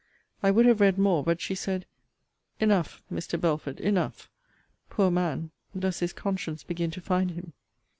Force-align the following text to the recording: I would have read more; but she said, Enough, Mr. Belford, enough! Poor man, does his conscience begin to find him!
I 0.41 0.49
would 0.49 0.65
have 0.65 0.81
read 0.81 0.97
more; 0.97 1.23
but 1.23 1.39
she 1.39 1.53
said, 1.53 1.85
Enough, 2.59 3.03
Mr. 3.13 3.39
Belford, 3.39 3.79
enough! 3.79 4.31
Poor 4.89 5.11
man, 5.11 5.51
does 5.77 5.99
his 5.99 6.11
conscience 6.11 6.63
begin 6.63 6.89
to 6.89 7.01
find 7.01 7.29
him! 7.29 7.53